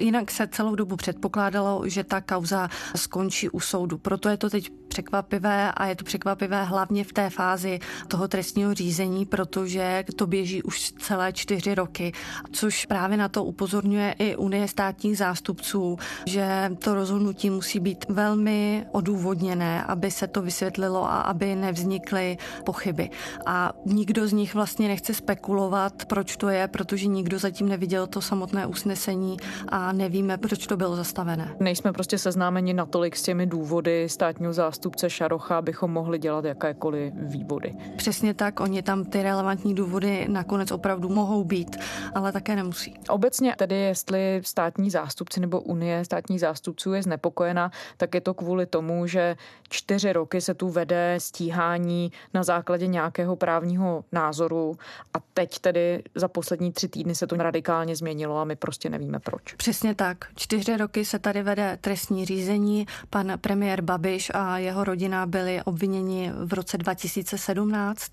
Jinak 0.00 0.30
se 0.30 0.46
celou 0.46 0.74
dobu 0.74 0.96
předpokládalo, 0.96 1.88
že 1.88 2.04
ta 2.04 2.20
kauza 2.20 2.68
skončí 2.96 3.48
u 3.48 3.60
soudu. 3.60 3.98
Proto 3.98 4.28
je 4.28 4.36
to 4.36 4.50
teď 4.50 4.70
překvapivé 4.92 5.72
a 5.72 5.86
je 5.86 5.96
to 5.96 6.04
překvapivé 6.04 6.64
hlavně 6.64 7.04
v 7.04 7.12
té 7.12 7.30
fázi 7.30 7.80
toho 8.08 8.28
trestního 8.28 8.74
řízení, 8.74 9.26
protože 9.26 10.04
to 10.16 10.26
běží 10.26 10.62
už 10.62 10.92
celé 10.92 11.32
čtyři 11.32 11.74
roky, 11.74 12.12
což 12.52 12.86
právě 12.86 13.16
na 13.16 13.28
to 13.28 13.44
upozorňuje 13.44 14.14
i 14.18 14.36
Unie 14.36 14.68
státních 14.68 15.18
zástupců, 15.18 15.98
že 16.26 16.70
to 16.78 16.94
rozhodnutí 16.94 17.50
musí 17.50 17.80
být 17.80 18.04
velmi 18.08 18.86
odůvodněné, 18.92 19.84
aby 19.84 20.10
se 20.10 20.26
to 20.26 20.42
vysvětlilo 20.42 21.04
a 21.04 21.20
aby 21.20 21.56
nevznikly 21.56 22.36
pochyby. 22.64 23.10
A 23.46 23.72
nikdo 23.86 24.28
z 24.28 24.32
nich 24.32 24.54
vlastně 24.54 24.88
nechce 24.88 25.14
spekulovat, 25.14 26.04
proč 26.04 26.36
to 26.36 26.48
je, 26.48 26.68
protože 26.68 27.06
nikdo 27.06 27.38
zatím 27.38 27.68
neviděl 27.68 28.06
to 28.06 28.20
samotné 28.20 28.66
usnesení 28.66 29.36
a 29.68 29.92
nevíme, 29.92 30.36
proč 30.38 30.66
to 30.66 30.76
bylo 30.76 30.96
zastavené. 30.96 31.56
Nejsme 31.60 31.92
prostě 31.92 32.18
seznámeni 32.18 32.72
natolik 32.72 33.16
s 33.16 33.22
těmi 33.22 33.46
důvody 33.46 34.08
státního 34.08 34.52
zástupce 34.52 34.81
Šarocha, 35.08 35.58
abychom 35.58 35.90
mohli 35.90 36.18
dělat 36.18 36.44
jakékoliv 36.44 37.12
vývody. 37.16 37.74
Přesně 37.96 38.34
tak, 38.34 38.60
oni 38.60 38.82
tam 38.82 39.04
ty 39.04 39.22
relevantní 39.22 39.74
důvody 39.74 40.26
nakonec 40.28 40.70
opravdu 40.70 41.08
mohou 41.08 41.44
být 41.44 41.52
být, 41.52 41.76
ale 42.14 42.32
také 42.32 42.56
nemusí. 42.56 42.94
Obecně 43.08 43.54
tedy, 43.58 43.76
jestli 43.76 44.40
státní 44.44 44.90
zástupci 44.90 45.40
nebo 45.40 45.60
Unie 45.60 46.04
státních 46.04 46.40
zástupců 46.40 46.92
je 46.92 47.02
znepokojena, 47.02 47.70
tak 47.96 48.14
je 48.14 48.20
to 48.20 48.34
kvůli 48.34 48.66
tomu, 48.66 49.06
že 49.06 49.36
čtyři 49.68 50.12
roky 50.12 50.40
se 50.40 50.54
tu 50.54 50.68
vede 50.68 51.16
stíhání 51.18 52.12
na 52.34 52.42
základě 52.42 52.86
nějakého 52.86 53.36
právního 53.36 54.04
názoru 54.12 54.76
a 55.14 55.18
teď 55.34 55.58
tedy 55.58 56.02
za 56.14 56.28
poslední 56.28 56.72
tři 56.72 56.88
týdny 56.88 57.14
se 57.14 57.26
to 57.26 57.36
radikálně 57.36 57.96
změnilo 57.96 58.38
a 58.38 58.44
my 58.44 58.56
prostě 58.56 58.90
nevíme 58.90 59.20
proč. 59.20 59.54
Přesně 59.54 59.94
tak. 59.94 60.24
Čtyři 60.36 60.76
roky 60.76 61.04
se 61.04 61.18
tady 61.18 61.42
vede 61.42 61.78
trestní 61.80 62.24
řízení. 62.24 62.86
Pan 63.10 63.32
premiér 63.40 63.82
Babiš 63.82 64.30
a 64.34 64.58
jeho 64.58 64.71
rodina 64.76 65.26
byli 65.26 65.62
obviněni 65.62 66.32
v 66.44 66.52
roce 66.52 66.78
2017 66.78 68.12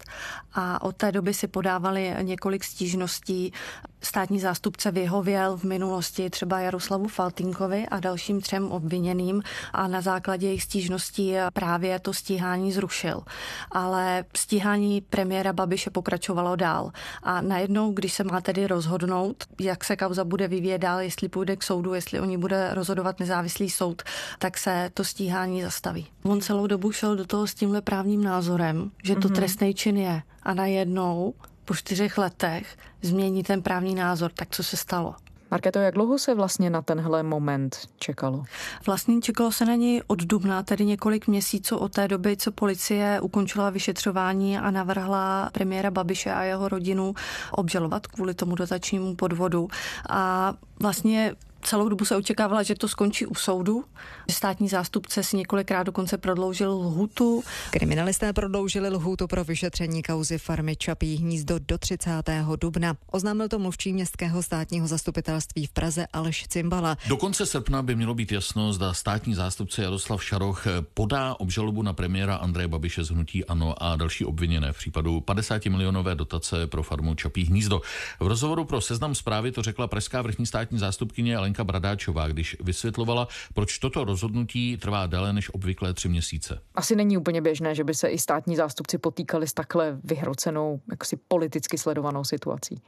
a 0.54 0.82
od 0.82 0.96
té 0.96 1.12
doby 1.12 1.34
si 1.34 1.48
podávali 1.48 2.16
několik 2.22 2.64
stížností 2.64 3.54
státní 4.02 4.40
zástupce 4.40 4.92
vyhověl 4.92 5.58
v 5.58 5.64
minulosti 5.64 6.30
třeba 6.30 6.60
Jaroslavu 6.60 7.08
Faltinkovi 7.08 7.88
a 7.88 8.00
dalším 8.00 8.42
třem 8.42 8.72
obviněným 8.72 9.44
a 9.74 9.88
na 9.88 10.02
základě 10.02 10.48
jejich 10.48 10.64
stížností 10.64 11.34
právě 11.54 12.00
to 12.00 12.14
stíhání 12.14 12.72
zrušil. 12.72 13.22
Ale 13.72 14.26
stíhání 14.38 15.02
premiéra 15.02 15.54
Babiše 15.54 15.90
pokračovalo 15.90 16.56
dál. 16.56 16.92
A 17.24 17.42
najednou, 17.42 17.92
když 17.92 18.14
se 18.14 18.24
má 18.24 18.42
tedy 18.42 18.68
rozhodnout, 18.68 19.44
jak 19.60 19.84
se 19.84 19.96
kauza 19.96 20.24
bude 20.24 20.48
vyvíjet 20.48 20.78
dál, 20.78 21.00
jestli 21.00 21.30
půjde 21.30 21.56
k 21.56 21.64
soudu, 21.64 21.94
jestli 21.94 22.20
o 22.20 22.26
ní 22.26 22.38
bude 22.38 22.74
rozhodovat 22.74 23.20
nezávislý 23.20 23.70
soud, 23.70 24.02
tak 24.40 24.58
se 24.58 24.90
to 24.94 25.04
stíhání 25.04 25.62
zastaví. 25.62 26.08
On 26.24 26.42
celou 26.42 26.68
dobu 26.68 26.92
šel 26.92 27.16
do 27.16 27.26
toho 27.26 27.48
s 27.48 27.54
tímhle 27.54 27.82
právním 27.82 28.24
názorem, 28.24 28.92
že 29.04 29.16
to 29.16 29.22
mm-hmm. 29.22 29.36
trestný 29.36 29.74
čin 29.74 29.98
je. 29.98 30.22
A 30.44 30.54
najednou 30.54 31.34
po 31.66 31.76
čtyřech 31.76 32.18
letech 32.18 32.78
změní 33.02 33.44
ten 33.44 33.62
právní 33.62 33.96
názor. 33.96 34.32
Tak 34.32 34.50
co 34.52 34.64
se 34.64 34.78
stalo? 34.78 35.16
Marketo, 35.52 35.80
jak 35.80 35.94
dlouho 35.94 36.20
se 36.20 36.36
vlastně 36.36 36.70
na 36.70 36.82
tenhle 36.82 37.24
moment 37.24 37.78
čekalo? 38.00 38.44
Vlastně 38.86 39.22
čekalo 39.22 39.52
se 39.52 39.66
na 39.66 39.76
něj 39.76 40.02
od 40.08 40.24
dubna, 40.24 40.64
tedy 40.64 40.86
několik 40.86 41.28
měsíců 41.28 41.78
od 41.78 41.94
té 41.94 42.08
doby, 42.08 42.38
co 42.38 42.52
policie 42.52 43.20
ukončila 43.22 43.70
vyšetřování 43.70 44.58
a 44.58 44.72
navrhla 44.72 45.50
premiéra 45.54 45.92
Babiše 45.92 46.34
a 46.34 46.44
jeho 46.44 46.70
rodinu 46.70 47.16
obžalovat 47.52 48.08
kvůli 48.08 48.34
tomu 48.34 48.56
dotačnímu 48.56 49.16
podvodu. 49.16 49.68
A 50.10 50.54
vlastně 50.80 51.36
Celou 51.62 51.90
dobu 51.90 52.06
se 52.06 52.16
očekávala, 52.16 52.64
že 52.64 52.76
to 52.76 52.88
skončí 52.88 53.26
u 53.26 53.36
soudu. 53.36 53.84
Státní 54.32 54.70
zástupce 54.70 55.24
si 55.24 55.38
několikrát 55.38 55.84
dokonce 55.84 56.18
prodloužil 56.18 56.72
lhutu. 56.72 57.44
Kriminalisté 57.72 58.34
prodloužili 58.34 58.90
lhutu 58.90 59.28
pro 59.28 59.44
vyšetření 59.44 60.04
kauzy 60.04 60.38
farmy 60.38 60.76
Čapí 60.76 61.16
hnízdo 61.16 61.60
do 61.60 61.78
30. 61.78 62.24
dubna. 62.62 62.96
Oznámil 63.12 63.48
to 63.48 63.60
mluvčí 63.60 63.94
městského 63.94 64.44
státního 64.44 64.88
zastupitelství 64.88 65.66
v 65.66 65.72
Praze 65.72 66.08
Aleš 66.14 66.48
Cimbala. 66.48 66.98
Do 67.08 67.18
konce 67.18 67.46
srpna 67.46 67.82
by 67.82 67.96
mělo 67.96 68.14
být 68.14 68.32
jasno, 68.32 68.74
zda 68.74 68.94
státní 68.94 69.36
zástupce 69.36 69.84
Jaroslav 69.84 70.24
Šaroch 70.24 70.64
podá 70.94 71.36
obžalobu 71.40 71.82
na 71.82 71.94
premiéra 71.94 72.36
Andreje 72.36 72.68
Babiše 72.68 73.04
z 73.04 73.10
hnutí 73.10 73.46
Ano 73.46 73.84
a 73.84 73.96
další 73.96 74.26
obviněné 74.26 74.74
v 74.74 74.78
případu 74.78 75.22
50 75.22 75.66
milionové 75.66 76.16
dotace 76.16 76.68
pro 76.68 76.84
farmu 76.84 77.16
Čapí 77.16 77.46
hnízdo. 77.46 77.82
V 78.20 78.28
rozhovoru 78.28 78.66
pro 78.66 78.82
seznam 78.82 79.16
zprávy 79.16 79.52
to 79.52 79.62
řekla 79.62 79.88
pražská 79.88 80.22
vrchní 80.22 80.46
státní 80.46 80.80
zástupkyně 80.80 81.38
Lenka 81.50 81.64
Bradáčová, 81.64 82.28
když 82.28 82.58
vysvětlovala, 82.60 83.28
proč 83.54 83.78
toto 83.78 84.04
rozhodnutí 84.04 84.78
trvá 84.78 85.08
déle 85.08 85.34
než 85.34 85.54
obvyklé 85.54 85.94
tři 85.94 86.10
měsíce. 86.10 86.62
Asi 86.76 86.96
není 86.96 87.18
úplně 87.18 87.42
běžné, 87.42 87.76
že 87.76 87.84
by 87.84 87.94
se 87.94 88.08
i 88.08 88.20
státní 88.20 88.56
zástupci 88.56 88.98
potýkali 88.98 89.48
s 89.48 89.54
takhle 89.54 90.00
vyhrocenou, 90.04 90.82
jaksi 90.92 91.16
politicky 91.28 91.78
sledovanou 91.78 92.24
situací. 92.24 92.82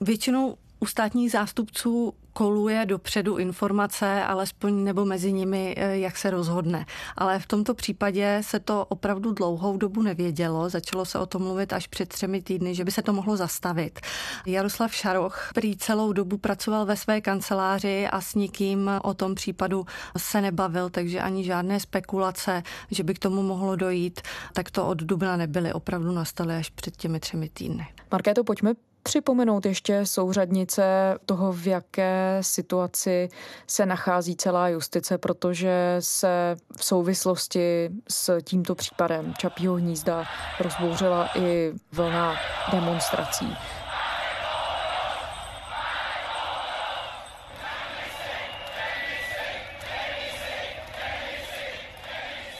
Většinou 0.00 0.56
u 0.84 0.86
státních 0.86 1.30
zástupců 1.30 2.14
koluje 2.32 2.86
dopředu 2.86 3.36
informace, 3.36 4.24
alespoň 4.24 4.84
nebo 4.84 5.04
mezi 5.04 5.32
nimi, 5.32 5.74
eh, 5.76 5.98
jak 5.98 6.16
se 6.16 6.30
rozhodne. 6.30 6.86
Ale 7.16 7.38
v 7.38 7.46
tomto 7.46 7.74
případě 7.74 8.38
se 8.40 8.60
to 8.60 8.84
opravdu 8.88 9.32
dlouhou 9.32 9.76
dobu 9.76 10.02
nevědělo. 10.02 10.68
Začalo 10.68 11.04
se 11.04 11.18
o 11.18 11.26
tom 11.26 11.42
mluvit 11.42 11.72
až 11.72 11.86
před 11.86 12.08
třemi 12.08 12.42
týdny, 12.42 12.74
že 12.74 12.84
by 12.84 12.90
se 12.90 13.02
to 13.02 13.12
mohlo 13.12 13.36
zastavit. 13.36 14.00
Jaroslav 14.46 14.94
Šaroch 14.94 15.50
prý 15.54 15.76
celou 15.76 16.12
dobu 16.12 16.38
pracoval 16.38 16.86
ve 16.86 16.96
své 16.96 17.20
kanceláři 17.20 18.08
a 18.08 18.20
s 18.20 18.34
nikým 18.34 18.90
o 19.02 19.14
tom 19.14 19.34
případu 19.34 19.86
se 20.18 20.40
nebavil, 20.40 20.90
takže 20.90 21.20
ani 21.20 21.44
žádné 21.44 21.80
spekulace, 21.80 22.62
že 22.90 23.02
by 23.02 23.14
k 23.14 23.18
tomu 23.18 23.42
mohlo 23.42 23.76
dojít, 23.76 24.20
tak 24.52 24.70
to 24.70 24.86
od 24.86 24.98
dubna 24.98 25.36
nebyly. 25.36 25.72
Opravdu 25.72 26.12
nastaly 26.12 26.56
až 26.56 26.70
před 26.70 26.96
těmi 26.96 27.20
třemi 27.20 27.48
týdny. 27.48 27.86
Markéto, 28.10 28.44
pojďme 28.44 28.74
připomenout 29.04 29.66
ještě 29.66 30.06
souřadnice 30.06 30.84
toho, 31.26 31.52
v 31.52 31.66
jaké 31.66 32.38
situaci 32.40 33.28
se 33.66 33.86
nachází 33.86 34.36
celá 34.36 34.68
justice, 34.68 35.18
protože 35.18 35.96
se 35.98 36.56
v 36.76 36.84
souvislosti 36.84 37.90
s 38.08 38.40
tímto 38.42 38.74
případem 38.74 39.34
Čapího 39.38 39.74
hnízda 39.74 40.24
rozbouřila 40.60 41.30
i 41.34 41.72
vlna 41.92 42.36
demonstrací. 42.72 43.56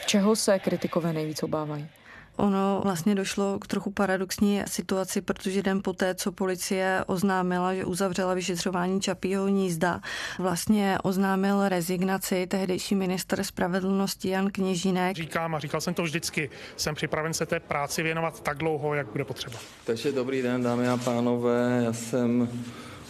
Čeho 0.06 0.36
se 0.36 0.58
kritikové 0.58 1.12
nejvíc 1.12 1.42
obávají? 1.42 1.88
Ono 2.36 2.80
vlastně 2.84 3.14
došlo 3.14 3.58
k 3.58 3.66
trochu 3.66 3.90
paradoxní 3.90 4.62
situaci, 4.66 5.20
protože 5.20 5.62
den 5.62 5.80
poté, 5.82 6.14
co 6.14 6.32
policie 6.32 7.04
oznámila, 7.06 7.74
že 7.74 7.84
uzavřela 7.84 8.34
vyšetřování 8.34 9.00
Čapího 9.00 9.44
hnízda, 9.44 10.00
vlastně 10.38 10.98
oznámil 11.02 11.68
rezignaci 11.68 12.46
tehdejší 12.46 12.94
minister 12.94 13.44
spravedlnosti 13.44 14.28
Jan 14.28 14.50
Kněžínek. 14.50 15.16
Říkám 15.16 15.54
a 15.54 15.58
říkal 15.58 15.80
jsem 15.80 15.94
to 15.94 16.02
vždycky, 16.02 16.50
jsem 16.76 16.94
připraven 16.94 17.34
se 17.34 17.46
té 17.46 17.60
práci 17.60 18.02
věnovat 18.02 18.40
tak 18.40 18.58
dlouho, 18.58 18.94
jak 18.94 19.06
bude 19.06 19.24
potřeba. 19.24 19.58
Takže 19.86 20.12
dobrý 20.12 20.42
den, 20.42 20.62
dámy 20.62 20.88
a 20.88 20.96
pánové, 20.96 21.82
já 21.84 21.92
jsem 21.92 22.48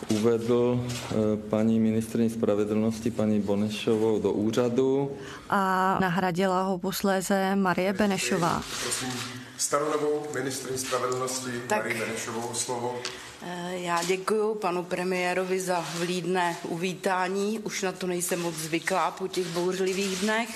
uvedl 0.09 0.85
eh, 0.91 1.15
paní 1.51 1.81
ministrní 1.81 2.31
spravedlnosti, 2.31 3.11
paní 3.11 3.41
Bonešovou, 3.41 4.19
do 4.19 4.33
úřadu. 4.33 5.11
A 5.51 5.99
nahradila 6.01 6.63
ho 6.63 6.79
posléze 6.79 7.57
Marie 7.57 7.93
Benešová. 7.93 8.63
Prosím 8.83 9.09
staronovou 9.57 10.27
ministrní 10.35 10.79
spravedlnosti 10.79 11.51
tak. 11.69 11.79
Marie 11.79 11.99
Benešovou 11.99 12.55
slovo. 12.55 13.01
Eh, 13.43 13.77
já 13.77 14.03
děkuji 14.03 14.55
panu 14.55 14.85
premiérovi 14.85 15.61
za 15.61 15.85
vlídné 15.99 16.57
uvítání. 16.63 17.59
Už 17.59 17.83
na 17.83 17.93
to 17.93 18.07
nejsem 18.07 18.41
moc 18.41 18.55
zvyklá 18.55 19.11
po 19.11 19.29
těch 19.29 19.47
bouřlivých 19.47 20.17
dnech 20.21 20.49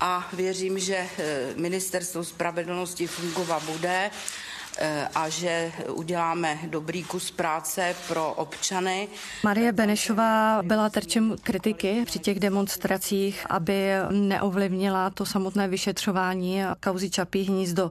a 0.00 0.28
věřím, 0.32 0.78
že 0.78 0.96
eh, 0.96 1.46
ministerstvo 1.56 2.24
spravedlnosti 2.24 3.06
fungovat 3.06 3.62
bude 3.62 4.10
a 5.14 5.28
že 5.28 5.72
uděláme 5.88 6.58
dobrý 6.66 7.04
kus 7.04 7.30
práce 7.30 7.94
pro 8.08 8.32
občany. 8.32 9.08
Marie 9.44 9.72
Benešová 9.72 10.62
byla 10.62 10.90
terčem 10.90 11.36
kritiky 11.42 12.02
při 12.06 12.18
těch 12.18 12.40
demonstracích, 12.40 13.46
aby 13.50 13.90
neovlivnila 14.10 15.10
to 15.10 15.26
samotné 15.26 15.68
vyšetřování 15.68 16.62
kauzy 16.80 17.10
Čapí 17.10 17.42
hnízdo. 17.42 17.90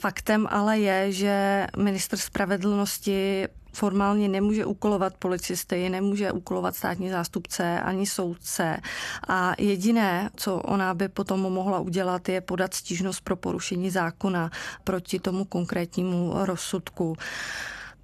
Faktem 0.00 0.48
ale 0.50 0.78
je, 0.78 1.12
že 1.12 1.66
minister 1.76 2.18
spravedlnosti 2.18 3.48
formálně 3.72 4.28
nemůže 4.28 4.64
úkolovat 4.66 5.14
policisty, 5.16 5.88
nemůže 5.88 6.32
úkolovat 6.32 6.76
státní 6.76 7.10
zástupce 7.10 7.80
ani 7.80 8.06
soudce. 8.06 8.76
A 9.28 9.54
jediné, 9.58 10.30
co 10.36 10.56
ona 10.56 10.94
by 10.94 11.08
potom 11.08 11.40
mohla 11.40 11.78
udělat, 11.80 12.28
je 12.28 12.40
podat 12.40 12.74
stížnost 12.74 13.20
pro 13.20 13.36
porušení 13.36 13.90
zákona 13.90 14.50
proti 14.84 15.18
tomu 15.18 15.44
konkrétnímu 15.44 16.32
rozsudku. 16.34 17.16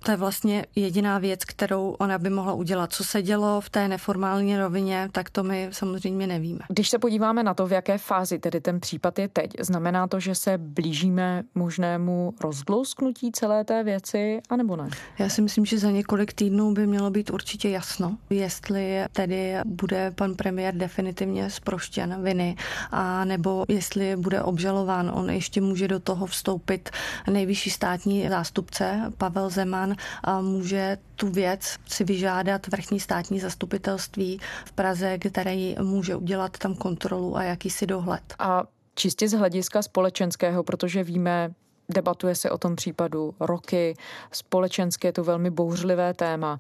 To 0.04 0.10
je 0.10 0.16
vlastně 0.16 0.66
jediná 0.76 1.18
věc, 1.18 1.44
kterou 1.44 1.90
ona 1.98 2.18
by 2.18 2.30
mohla 2.30 2.52
udělat. 2.52 2.92
Co 2.92 3.04
se 3.04 3.22
dělo 3.22 3.60
v 3.60 3.70
té 3.70 3.88
neformální 3.88 4.56
rovině, 4.56 5.08
tak 5.12 5.30
to 5.30 5.42
my 5.42 5.68
samozřejmě 5.72 6.26
nevíme. 6.26 6.60
Když 6.68 6.88
se 6.88 6.98
podíváme 6.98 7.42
na 7.42 7.54
to, 7.54 7.66
v 7.66 7.72
jaké 7.72 7.98
fázi 7.98 8.38
tedy 8.38 8.60
ten 8.60 8.80
případ 8.80 9.18
je 9.18 9.28
teď, 9.28 9.50
znamená 9.60 10.06
to, 10.06 10.20
že 10.20 10.34
se 10.34 10.58
blížíme 10.58 11.42
možnému 11.54 12.34
rozblousknutí 12.40 13.32
celé 13.32 13.64
té 13.64 13.84
věci, 13.84 14.40
anebo 14.48 14.76
ne? 14.76 14.88
Já 15.18 15.28
si 15.28 15.42
myslím, 15.42 15.64
že 15.64 15.78
za 15.78 15.90
několik 15.90 16.32
týdnů 16.32 16.74
by 16.74 16.86
mělo 16.86 17.10
být 17.10 17.30
určitě 17.30 17.68
jasno, 17.68 18.18
jestli 18.30 19.04
tedy 19.12 19.54
bude 19.64 20.10
pan 20.10 20.34
premiér 20.34 20.74
definitivně 20.74 21.50
zproštěn 21.50 22.22
viny, 22.22 22.56
a 22.90 23.24
nebo 23.24 23.64
jestli 23.68 24.16
bude 24.16 24.42
obžalován. 24.42 25.10
On 25.14 25.30
ještě 25.30 25.60
může 25.60 25.88
do 25.88 26.00
toho 26.00 26.26
vstoupit 26.26 26.90
nejvyšší 27.30 27.70
státní 27.70 28.28
zástupce 28.28 29.12
Pavel 29.18 29.50
Zeman, 29.50 29.87
orgán 29.88 30.44
může 30.44 30.98
tu 31.16 31.30
věc 31.30 31.76
si 31.86 32.04
vyžádat 32.04 32.66
vrchní 32.66 33.00
státní 33.00 33.40
zastupitelství 33.40 34.40
v 34.64 34.72
Praze, 34.72 35.18
který 35.18 35.76
může 35.82 36.16
udělat 36.16 36.58
tam 36.58 36.74
kontrolu 36.74 37.36
a 37.36 37.42
jakýsi 37.42 37.86
dohled. 37.86 38.34
A 38.38 38.64
čistě 38.94 39.28
z 39.28 39.32
hlediska 39.32 39.82
společenského, 39.82 40.62
protože 40.62 41.04
víme, 41.04 41.50
debatuje 41.88 42.34
se 42.34 42.50
o 42.50 42.58
tom 42.58 42.76
případu 42.76 43.34
roky, 43.40 43.96
společenské 44.32 45.08
je 45.08 45.12
to 45.12 45.24
velmi 45.24 45.50
bouřlivé 45.50 46.14
téma. 46.14 46.58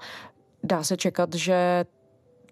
Dá 0.62 0.82
se 0.82 0.96
čekat, 0.96 1.34
že 1.34 1.84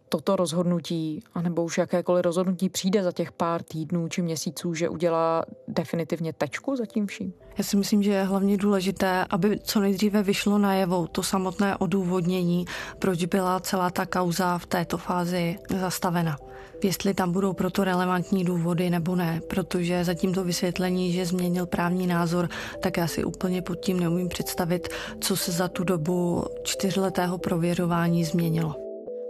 toto 0.09 0.37
rozhodnutí, 0.37 1.23
anebo 1.35 1.65
už 1.65 1.79
jakékoliv 1.79 2.25
rozhodnutí 2.25 2.69
přijde 2.69 3.03
za 3.03 3.13
těch 3.13 3.33
pár 3.33 3.63
týdnů 3.63 4.09
či 4.09 4.23
měsíců, 4.23 4.75
že 4.75 4.89
udělá 4.89 5.45
definitivně 5.69 6.33
tečku 6.33 6.77
za 6.77 6.87
tím 6.87 7.07
vším? 7.07 7.33
Já 7.59 7.65
si 7.65 7.77
myslím, 7.77 8.03
že 8.03 8.11
je 8.11 8.23
hlavně 8.23 8.57
důležité, 8.57 9.27
aby 9.31 9.59
co 9.59 9.81
nejdříve 9.81 10.23
vyšlo 10.23 10.59
najevo 10.59 11.07
to 11.07 11.23
samotné 11.23 11.77
odůvodnění, 11.77 12.65
proč 12.99 13.25
byla 13.25 13.61
celá 13.61 13.91
ta 13.91 14.07
kauza 14.07 14.59
v 14.59 14.67
této 14.67 14.99
fázi 14.99 15.57
zastavena. 15.81 16.37
Jestli 16.85 17.15
tam 17.15 17.33
budou 17.33 17.53
proto 17.53 17.85
relevantní 17.85 18.45
důvody 18.45 18.91
nebo 18.91 19.17
ne, 19.17 19.41
protože 19.49 20.05
zatím 20.05 20.35
to 20.35 20.45
vysvětlení, 20.45 21.13
že 21.13 21.27
změnil 21.27 21.67
právní 21.67 22.07
názor, 22.07 22.49
tak 22.81 22.97
já 22.97 23.07
si 23.07 23.25
úplně 23.25 23.63
pod 23.63 23.75
tím 23.75 24.01
neumím 24.01 24.29
představit, 24.29 24.89
co 25.21 25.37
se 25.37 25.53
za 25.53 25.69
tu 25.69 25.85
dobu 25.85 26.45
čtyřletého 26.63 27.39
prověřování 27.39 28.25
změnilo. 28.25 28.86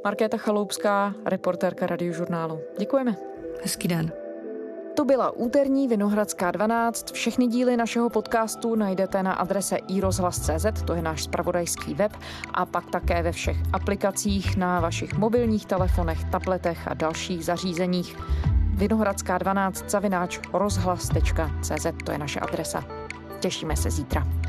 Markéta 0.06 0.36
Chaloupská, 0.36 1.14
reportérka 1.24 1.86
radiožurnálu. 1.86 2.60
Děkujeme. 2.78 3.16
Hezký 3.62 3.88
den. 3.88 4.12
To 4.96 5.04
byla 5.04 5.30
úterní 5.30 5.88
Vinohradská 5.88 6.50
12. 6.50 7.10
Všechny 7.10 7.46
díly 7.46 7.76
našeho 7.76 8.10
podcastu 8.10 8.74
najdete 8.74 9.22
na 9.22 9.32
adrese 9.32 9.76
iRozhlas.cz, 9.76 10.82
to 10.86 10.94
je 10.94 11.02
náš 11.02 11.22
spravodajský 11.22 11.94
web, 11.94 12.12
a 12.54 12.66
pak 12.66 12.90
také 12.90 13.22
ve 13.22 13.32
všech 13.32 13.56
aplikacích 13.72 14.56
na 14.56 14.80
vašich 14.80 15.18
mobilních 15.18 15.66
telefonech, 15.66 16.24
tabletech 16.24 16.88
a 16.88 16.94
dalších 16.94 17.44
zařízeních. 17.44 18.16
Vinohradská 18.74 19.38
12 19.38 19.90
zavináč 19.90 20.40
rozhlas.cz, 20.52 21.86
to 22.04 22.12
je 22.12 22.18
naše 22.18 22.40
adresa. 22.40 22.84
Těšíme 23.40 23.76
se 23.76 23.90
zítra. 23.90 24.45